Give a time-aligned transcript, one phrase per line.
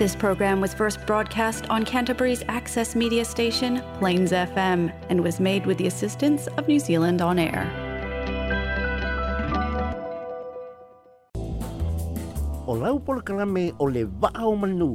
[0.00, 5.66] This program was first broadcast on Canterbury's access media station, Plains FM, and was made
[5.68, 7.68] with the assistance of New Zealand On Air.
[12.64, 14.88] O lau pola kalame o le vaa o manu,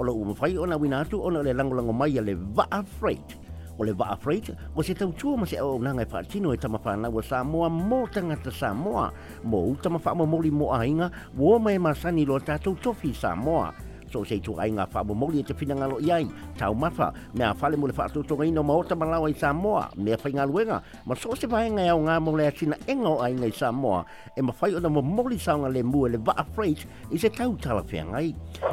[0.02, 3.36] la umawhai ona winatu ona le langolango mai a le vaa freight.
[3.78, 7.68] o le vaa freight o se tautua ma se auaunaga e faatino e tamafānaua samoa
[7.68, 9.12] mo tangata samoa
[9.44, 13.68] mo ou tamafaamoamoli mo aiga ua ma mai masani iloa tatou tofi samoa
[14.14, 16.26] so sei tu ai nga fa mo mo e te fina ngalo i ai
[16.58, 19.26] tau mafa me a fale mo le fa tu tu ngai no mo ta malau
[19.26, 22.50] i Samoa me fa nga luenga ma so se fa nga o nga mo le
[22.56, 24.04] sina engo ai nga i Samoa
[24.38, 26.78] e ma fa o na mo mo li sa nga le mu le va afraid
[27.10, 28.30] i se tau tala fe nga i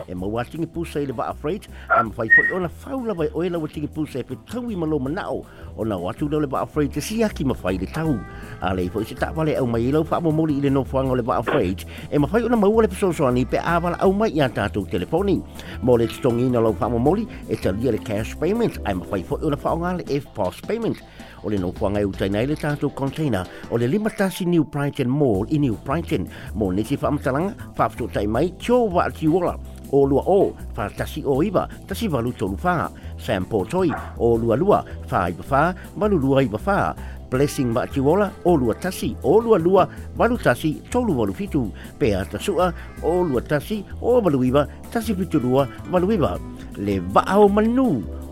[0.07, 1.61] e mo wasi ni pusa i le va afraid
[1.97, 4.19] am fa fo o na fa o e la vai o ela wati ni pusa
[4.19, 5.43] e pe tau i malo mana o
[5.77, 8.13] o na watu le va afraid te si aki ma fa i le tau
[8.61, 10.83] a le fo se ta vale au mai lo fa mo mo li le no
[10.83, 13.29] fa nga le va afraid e ma fa o na mo le pe so so
[13.31, 15.39] ni pe a vala o mai ya ta tu telefono Tony.
[15.81, 18.77] Mo le tongi na lau whaamu moli e te lia le cash payment.
[18.85, 20.97] Ai ma whaifo e ona whaonga le F-Pass payment.
[21.45, 25.47] O le nopua ngai utai nei le tātou container o le limatasi New Brighton Mall
[25.49, 26.27] i New Brighton.
[26.59, 29.55] Mo ne te whaamatalanga, whaafto tai mai, tio wa ati wola.
[29.93, 32.89] O lua o, whaatasi o iwa, tasi walu tolu whaa.
[33.23, 36.91] Sam Portoi, o lua lua, whaa iwa whaa, walu lua iwa whaa.
[37.33, 42.13] blessing ma tiwola o lua tasi o lua lua malu tasi tolu malu fitu pe
[42.13, 42.69] ata sua
[43.01, 46.37] o lua tasi o malu iwa tasi fitu lua malu iwa
[46.77, 47.87] le va'ao manu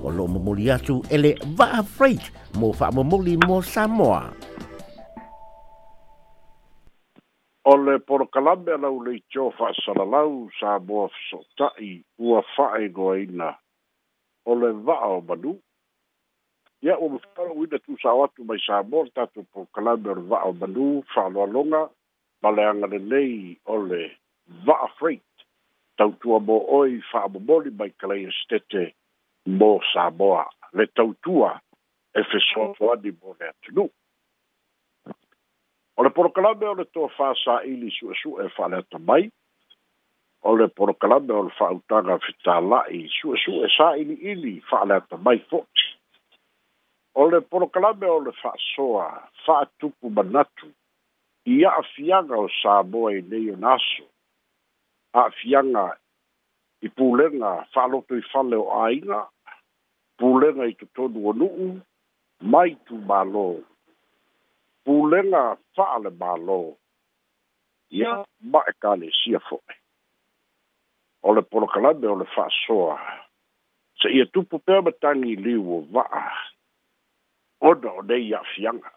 [0.06, 2.30] o lo mamuli atu e le va'a freight
[2.62, 4.22] mo mamuli mo Samoa.
[7.66, 13.58] o le porokalame alau le itio fa'asalalau sa moa feso'ota'i ua fa'aigoaina e
[14.46, 15.58] o le va'a o manu
[16.84, 20.22] ia ya, o mafara uina tu'usao atu mai sa mo le tatou prokalame o le
[20.26, 21.82] va'a o manū fa'aloaloga
[22.42, 22.88] ma le aga
[23.66, 24.02] o le
[24.66, 25.32] va'a freight
[25.98, 28.84] tautua mo oi fa'amomoli mai kalaia setete
[29.60, 30.46] mo samoa
[30.78, 31.52] le tautua
[32.18, 32.92] e fesoaso mm.
[32.94, 33.90] ani mo le atunuu
[35.98, 39.24] o le porokalame o le toafā sa'ili su'esu'e fa'aleata mai
[40.42, 46.00] o le porokalame o le fa'autaga fetāla'i su'esu'e sa'ili'ili fa'aleata mai fo'i
[47.20, 49.06] o le porokalame o le fa'asoa
[49.46, 50.68] fa'atupu manatu
[51.54, 54.06] i a'afiaga o saboa i nei o naso
[55.20, 55.86] a'afiaga
[56.88, 59.20] i pulega fa'aloto i fale o āiga
[60.20, 61.68] pulega i totonu o nu'u
[62.54, 63.50] mai tu mālō
[64.86, 65.44] pulega
[65.76, 66.60] fa'a le mālō
[68.00, 68.14] ia
[68.52, 69.76] ma ekalesia fo'i
[71.28, 72.98] o le porokalame o le fa'asoa
[74.02, 76.26] se'ia tupu pea matagi liu o va'a
[77.62, 78.92] ona o nei a'afiaga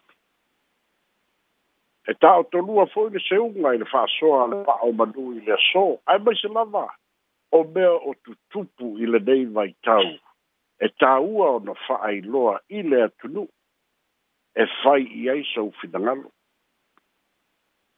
[2.08, 6.18] e ta'otolua fo'i le seuga i le fa'asoa le pa'o manui i le aso ae
[6.18, 6.86] mai se lava
[7.56, 10.08] o mea o tutupu i lenei vaitau
[10.84, 13.44] e tāua ona fa'ailoa i le atunu'u
[14.60, 16.28] e fai i ai soufinagalo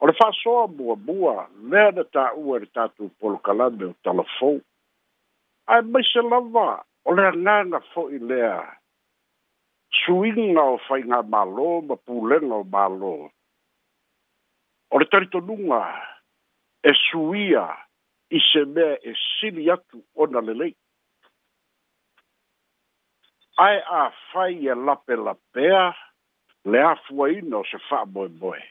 [0.00, 1.36] o le fa'asoa muamua
[1.70, 4.58] lea na tā'ua i le tatou polokalame o talafou
[5.70, 6.68] ae mai se lava
[7.06, 8.56] o le agaga fo'i lea
[10.04, 13.12] suiga o faiga mālō ma pulega o mālō
[14.94, 15.80] o le talitonuga
[16.88, 17.64] e suia
[18.36, 20.74] i se mea e sili atu ona lelei
[23.66, 25.84] ae āfai e lapelapea
[26.72, 28.62] le afuaina o se fa'amoemoe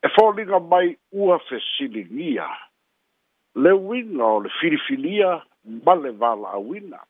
[0.00, 2.48] e foliga mai ua fesiligia
[3.62, 5.32] le uiga o le filifilia
[5.84, 7.00] ma le valaauina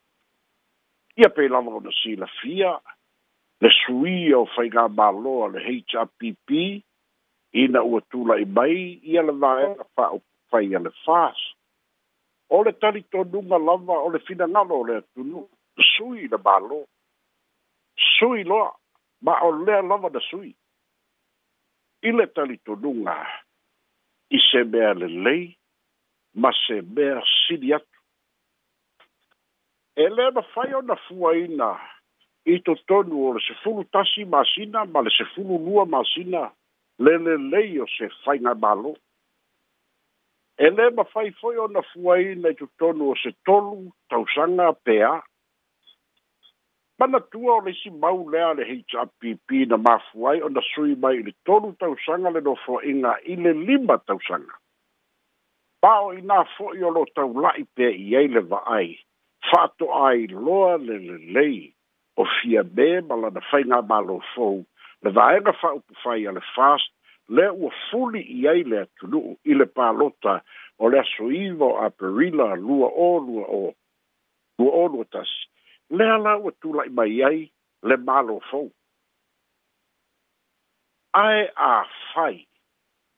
[1.21, 2.73] ia pei lava ona silafia
[3.61, 6.49] le suia o faiga maloa le hpp
[7.63, 8.81] ina ua tula'i mai
[9.13, 11.39] ia le vaega faaupufai a le fas
[12.57, 15.45] o le talitonuga lava o le finagalo o le atunuu
[15.95, 16.81] sui le malo
[18.17, 18.71] sui loa
[19.25, 20.51] ma o lea lava na sui
[22.09, 23.19] i le talitonuga
[24.37, 25.45] i se mea lelei
[26.41, 27.90] ma se mea sili atu
[30.03, 31.71] e le ma fai ona fuaina
[32.49, 36.43] i totonu o le sefulu tasi masina ma le sefulu lua masina
[37.05, 38.93] lelelei o se faiga malo
[40.67, 45.11] e lē mafai foi ona fuaina i totonu o se tolu tausaga pea
[47.01, 51.37] manatua o le isi mau lea le hpp na mafuai ona sui mai i le
[51.49, 54.55] tolu tausaga le nofoaʻiga i le lima tausaga
[55.83, 58.89] pa o inā foʻi o lo taulaʻi pea i ai le vaai
[59.49, 61.75] fato ai loa le le lei
[62.17, 64.59] o fia be mala na fai ngā malo fau
[65.05, 66.91] le vae ngā fai upu fai ale fast
[67.37, 70.37] le ua fuli i ai le atunu i le pālota
[70.77, 73.63] o le aso a perila lua o lua o
[74.59, 75.33] lua o lua tas
[75.89, 77.41] le ala ua tula i mai ai
[77.89, 78.67] le malo fau
[81.25, 82.45] ae a fai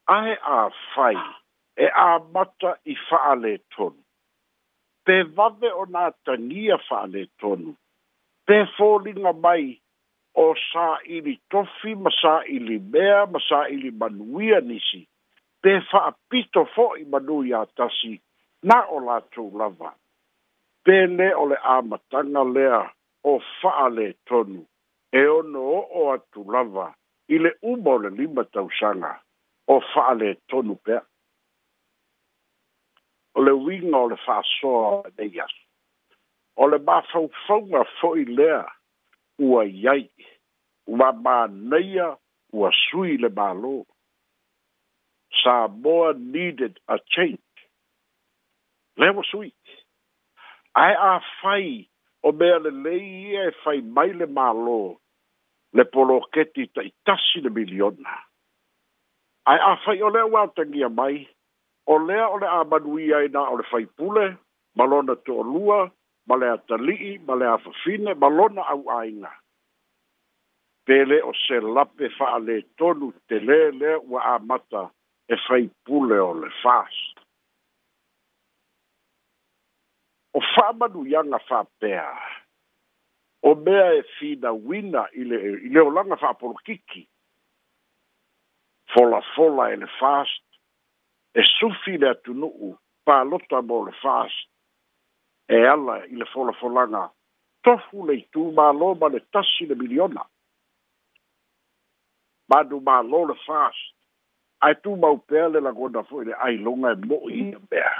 [0.06, 1.18] ae a fai
[1.76, 4.01] e a mata i faale tonu
[5.06, 7.72] pe vave o nā tangia whāne tonu,
[8.46, 9.72] pe fōringa mai
[10.38, 15.02] o sā ili tofi, ma sā ili mea, ma sā ili manuia nisi,
[15.62, 18.14] pe whaapito fō i manuia tasi,
[18.68, 19.92] nā o lātou lava.
[20.82, 22.80] Pe le o le āmatanga lea
[23.30, 24.62] o whaale tonu,
[25.12, 26.88] e ono o o atu lava,
[27.28, 29.12] i le umo le lima tausanga,
[29.70, 31.02] o whaale tonu pea.
[33.34, 35.62] o le uiga o le fa'asoa nei aso
[36.60, 38.64] o le mafaufauga fo'i lea
[39.48, 40.04] ua iai
[40.86, 42.16] ua manaia
[42.52, 43.74] ua sui le mālō
[45.42, 47.56] samoa needed a change
[49.00, 49.50] le ua sui
[50.84, 51.88] ae afai
[52.22, 54.80] o mea lelei ia e fai mai le mālō
[55.76, 58.18] le poloketi taʻitasi le miliona
[59.50, 61.16] ae afai o lea ua autagia mai
[61.86, 64.36] o lea o le a manuia ai na o le faipule
[64.76, 65.90] ma lona toʻalua
[66.28, 69.30] ma le atalii ma le afafine ma lona auaiga
[70.86, 74.82] pele o se lape fa'alē tonu telē lea ua amata
[75.28, 76.94] e faipule o le fas.
[80.34, 82.06] o fa'amanuiaga fa'apea
[83.42, 85.36] o mea e finauina i le
[85.66, 87.02] i le olaga fa'apolokiki
[88.94, 90.44] folafola e le fast
[91.34, 92.68] e sufi e le atunu'u
[93.06, 94.32] palota mo le fas
[95.48, 97.02] e ala i le folafolaga
[97.64, 100.22] tofu le itu mālō ma le tasi le miliona
[102.50, 103.78] manu mālō le fas
[104.66, 107.62] ae tumau pea le lagona fo'i le ailoga e mo'i ia mm.
[107.62, 107.94] e mea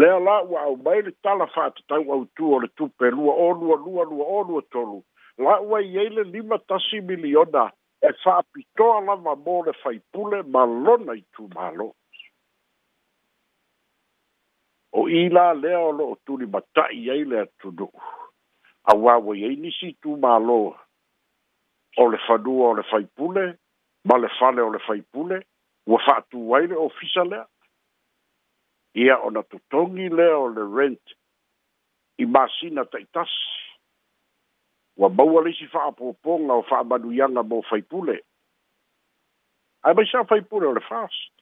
[0.00, 4.04] lea la ua au mai le tala fa'atatau autū o le tupe lua o lualua
[4.12, 5.00] lua o lua tolu
[5.44, 7.64] la ua i ai le lima tasi miliona
[8.08, 11.88] e fa'apitoa lava mo le faipule ma lona i tumālō
[14.92, 17.88] o ila le o lo tu ni bata i ai le tu do
[18.84, 20.74] a wa wa ye ni si tu ma lo
[21.96, 23.44] o le fa du o le fa ipule
[24.04, 25.40] ma le fa le o le fa ipule
[25.86, 27.40] wa fa tu wa ile o fisa le
[28.94, 31.02] ia ona tu tongi le o le rent
[32.18, 33.32] i ma si na ta itas
[34.96, 37.62] wa ba wa le si fa po po nga o fa ba du yanga bo
[37.62, 38.20] fa ipule
[39.88, 41.32] ai ba sha fa ipule o le fast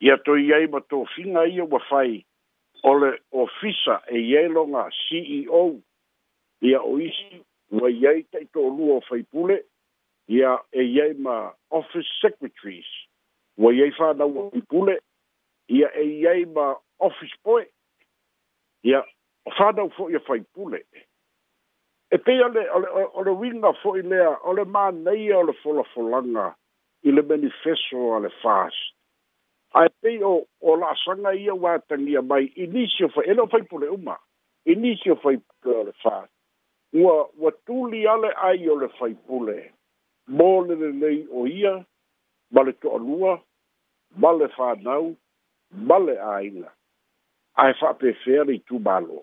[0.00, 2.22] ia to ia i ma to finga ia wa fa ipule
[2.84, 4.48] o le ofisa e iai
[5.08, 5.80] ceo
[6.62, 8.20] ia o isi ua iai
[8.54, 9.58] o faipule
[10.28, 12.86] ia e iai ma office secretaries
[13.56, 14.98] ua iai fānau faipule
[15.68, 17.64] ia e iai ma office poe
[18.82, 19.00] ia
[19.46, 20.84] o fānau foʻi e faipule
[22.12, 22.90] e pei ole ole
[23.20, 26.50] ole winga foʻi lea ole manaia o le folafolaga
[27.02, 28.93] i le a le fast
[29.74, 33.88] ae pei o o la'asaga ia ua tagia mai inisio fai ele o fai pule
[33.88, 34.16] uma
[34.64, 36.14] inisio fai pule o le fa
[37.02, 39.72] ua ua tuli ale ai o le fai pule
[40.28, 41.74] mo le lelei o ia
[42.52, 43.34] ma le to'alua
[44.22, 45.14] ma le fānau
[45.88, 46.70] ma le āiga
[47.62, 49.18] ae fa'apefea le itumālo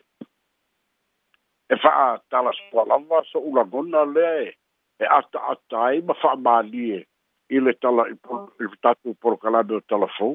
[1.74, 4.52] e fa'atalasoa lava so'ulagona lea e,
[5.00, 7.06] e ata ata ai ma fa'amālie
[7.56, 8.16] i le tala i
[8.86, 10.34] tatu por kalabe o tala fou.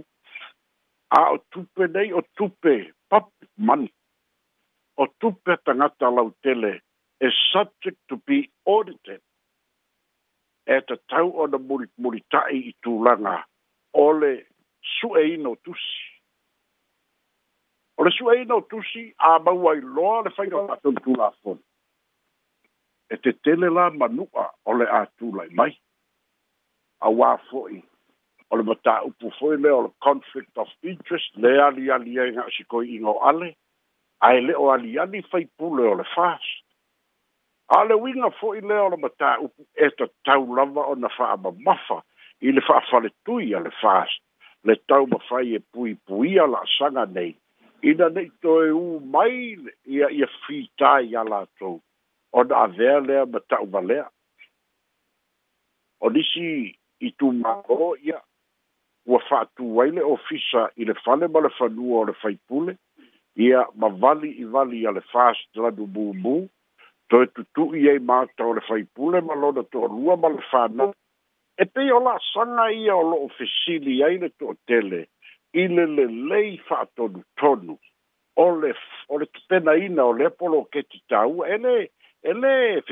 [1.18, 2.72] A o tupe nei o tupe
[3.10, 3.82] papi man
[4.96, 6.72] O tupe tangata lau tele
[7.26, 8.38] is e subject to be
[8.74, 9.20] audited.
[10.66, 11.58] E te tau o na
[11.98, 12.20] muri,
[12.68, 13.34] i tūlanga
[13.92, 14.30] o le
[14.94, 16.00] su e ino tusi.
[17.98, 21.58] O le su e ino tusi a maua i loa le whaino patun tūlafon.
[23.12, 25.72] E te tele la manua o le a tūlai mai
[27.04, 27.82] auā fo'i
[28.50, 33.10] o le matāupu fo'i lea o le conflict of interest le aliali ai ga osikoi'iga
[33.10, 33.52] o ale
[34.28, 36.62] ae le o aliali faipule o le fast
[37.78, 41.98] a le uiga fo'i lea o le matāupu e tatau lava ona fa'amamafa
[42.46, 44.22] i le fa'afaletui a le fast
[44.66, 47.34] le taumafai e puipuia la'asaga nei
[47.90, 49.52] ina ne'i toe ū mai
[49.84, 51.76] ia ia fitā ia latou
[52.32, 54.08] ona avea lea ma ta'umalea
[56.00, 57.30] o nisi i tu
[58.02, 58.18] ia
[59.06, 62.76] ua fa'atū ai le ofisa i le fale ma le fanua le faipule
[63.46, 66.36] ia ma vali i vali a le fast ladu būbū
[67.10, 70.92] toe tutu'i ai le faipule ma lona to'alua ma le fānau
[71.58, 75.06] e pei o la'asaga ia o lo'o fesili ai le to'atele
[75.52, 77.76] i le lelei fa'atonutonu
[78.36, 78.70] o le
[79.08, 81.90] o le tupenaina o le apoloketi tāua ele
[82.22, 82.82] ele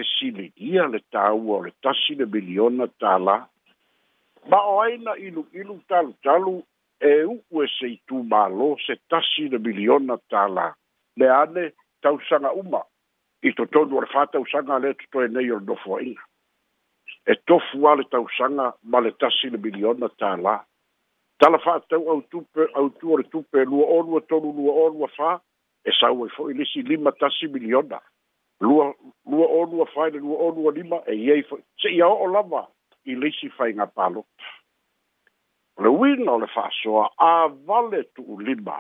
[0.57, 3.41] ia le tāua o le tasi le miliona tālā
[4.49, 6.63] ma o aina ilu ilu talu talu
[7.01, 10.75] e uku e se itu malo se tasi na miliona tala
[11.17, 11.73] le ane
[12.03, 12.83] tausanga uma
[13.43, 16.21] i to tonu ar fata usanga le tuto e neyo dofo aina
[17.27, 20.65] e tofu ale tausanga ma le tasi na miliona tala
[21.41, 25.41] tala fa tau au tupe au tuor tupe lua onua tonu lua onua fa
[25.85, 28.01] e sau e foi lisi lima tasi miliona
[28.61, 28.93] lua
[29.27, 32.69] lua onua fa e lua onua lima e iei foi se iao o lama
[33.07, 34.25] i leisi faiga palo
[35.77, 38.79] o le uiga o le fa'asoa avale tu'ulima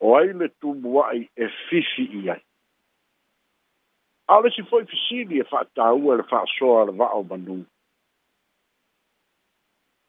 [0.00, 2.42] o ai le tumua'i e fifi i ai
[4.28, 7.58] a o lesi fo'i fesili e fa'atāua e le fa'asoa le va'o manū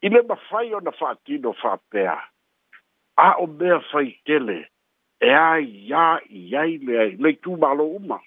[0.04, 2.14] i le mafai ona fa'atino fa'apea
[3.28, 3.78] a o mea
[4.24, 4.60] tele.
[5.20, 8.20] e a iā i ai leai lei tumālo uma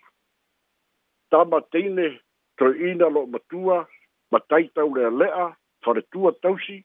[1.29, 2.19] tama teine
[2.57, 3.87] toeina lo'o matua
[4.31, 6.77] mataitau lea lea faretua tausi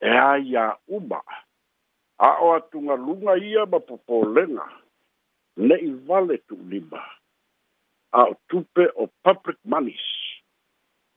[0.00, 1.20] e a ia uma
[2.18, 4.64] a o atugaluga ia ma
[5.66, 7.00] ne i vale tu tu'uliba
[8.12, 10.06] a o tupe o public monies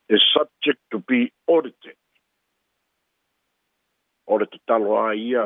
[0.10, 1.19] e subject to be
[1.53, 1.98] audited
[4.31, 5.43] o le tatalo a ia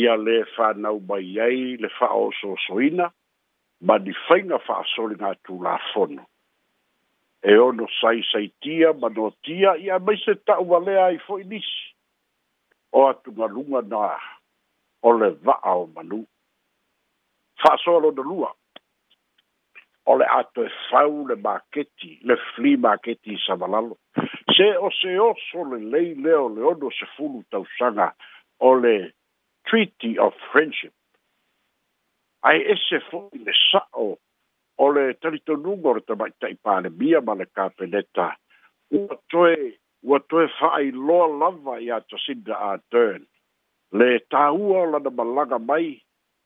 [0.00, 3.06] ia lē fanau mai ai le fa'aosoosoina
[3.86, 6.22] ma ni faiga fa'asoligatulafono
[7.42, 11.66] e ono sai sai tia mano tia ia mai se ta wale ai foi nis
[12.90, 14.16] o atu na lunga na
[15.00, 16.24] o le va al manu
[17.60, 18.54] fa solo de lua
[20.04, 23.96] o le ato e fau le maketi le fli maketi sa malalo
[24.56, 28.16] se o se o so le lei leo le ono se fulu tau sanga
[28.58, 29.12] o le
[29.68, 30.94] treaty of friendship
[32.40, 34.16] ai ese foi le sa o
[34.78, 38.26] o le talitonunga o le tamaita i palemia ma le kapeneta
[38.96, 39.54] ua toe
[40.02, 40.44] ua toe
[41.06, 43.24] lo lava iā a turn
[43.92, 45.96] le tāua o lana malaga mai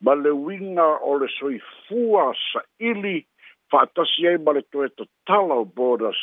[0.05, 3.27] ma le uiga o le soifua sa'ili
[3.71, 6.17] fa'atasi ai ma le toe tatala o bodas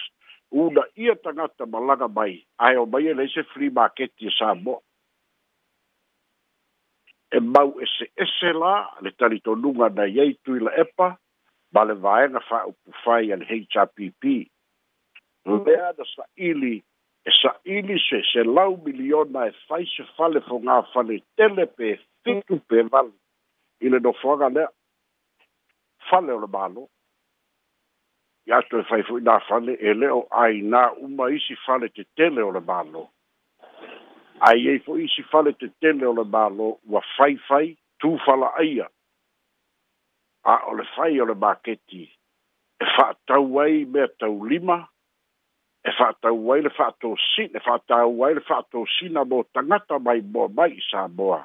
[0.51, 4.79] una ia tagata malaga mai ai o mai le se free market sa mo
[7.27, 11.17] e mau ese ese la le talitonuga nai ai tuila epa
[11.71, 14.47] ba le vae fa'aupufai a le hpp
[15.45, 15.63] mm.
[15.65, 16.75] lea na sa'ili
[17.27, 21.88] e sa'ili se selau miliona e fai se fale fogā faletele pe
[22.24, 22.63] fitu mm.
[22.69, 23.13] pe vale
[23.79, 24.69] i le nofoaga lea
[26.09, 26.88] fale o le mālo
[28.47, 32.63] ia toe fai fo'inā fale e lē o ainā uma isi fale tetele o le
[32.71, 33.07] mālo
[34.50, 38.88] aiai fo'i isi fale tetele o le mālo ua faifai tufala aia
[40.53, 42.03] a o le fai o le maketi
[42.81, 44.77] e whaatau ai mea tau lima,
[45.83, 50.19] e whaatau ai le whaatau sin, e whaatau ai le whaatau sina mō tangata mai
[50.33, 51.41] mō mai i sā mōa,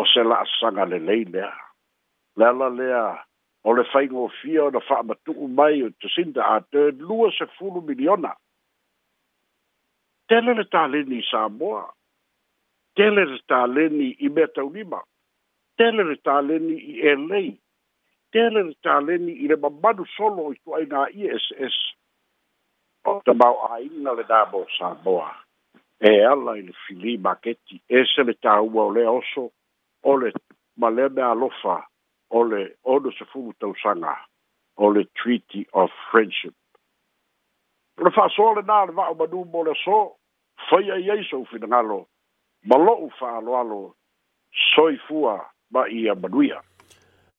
[0.00, 1.50] o se la asanga le lei lea.
[2.36, 3.02] Lela lea,
[3.66, 7.30] o le fai ngō fia o le whaamatuku mai o te sinta a te lua
[7.38, 8.34] se fulu miliona.
[10.28, 11.84] Tele le tā leni i sā mōa,
[12.96, 15.00] tele le tā leni i mea tau lima,
[15.78, 17.54] tele le tā leni i e lei,
[18.32, 21.78] tele le taleni i le mamanu solo i tuaina ia ss
[23.10, 24.64] o tamau'āina le dabo
[25.04, 25.30] boa
[26.00, 29.44] e ala i le fili maketi e se le tāua o le oso
[30.02, 30.32] o le
[30.78, 31.86] alofa
[32.30, 34.14] o le ono sefulu tausaga
[34.76, 36.54] o le treaty of friendship
[37.98, 38.26] o le ba
[38.60, 40.18] lenā le va'u manū mo le so
[40.68, 42.02] faia i ai sou finagalo
[42.66, 43.94] ma lo'u fa'aaloalo
[44.74, 45.38] soifua
[45.70, 45.82] ma
[46.20, 46.75] manuia